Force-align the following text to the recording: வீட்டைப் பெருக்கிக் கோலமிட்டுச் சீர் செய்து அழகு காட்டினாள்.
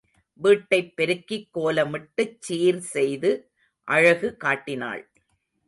வீட்டைப் 0.39 0.93
பெருக்கிக் 0.95 1.49
கோலமிட்டுச் 1.53 2.35
சீர் 2.39 2.81
செய்து 2.87 3.31
அழகு 3.87 4.37
காட்டினாள். 4.37 5.03